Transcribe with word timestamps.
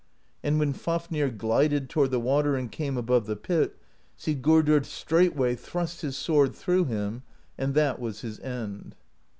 And 0.41 0.57
when 0.57 0.73
Fafnir 0.73 1.29
glided 1.29 1.87
toward 1.87 2.09
the 2.09 2.19
water 2.19 2.55
and 2.55 2.71
came 2.71 2.97
above 2.97 3.27
the 3.27 3.35
pit, 3.35 3.77
Sigurdr 4.17 4.83
straightway 4.83 5.53
thrust 5.53 6.01
his 6.01 6.17
sword 6.17 6.55
through 6.55 6.85
him, 6.85 7.21
and 7.55 7.75
that 7.75 7.99
was 7.99 8.21
his 8.21 8.39
end. 8.39 8.95